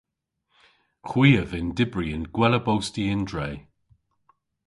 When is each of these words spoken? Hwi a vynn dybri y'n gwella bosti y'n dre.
Hwi 1.07 1.29
a 1.41 1.43
vynn 1.51 1.71
dybri 1.77 2.07
y'n 2.15 2.25
gwella 2.35 2.59
bosti 2.65 3.03
y'n 3.11 3.23
dre. 3.29 3.49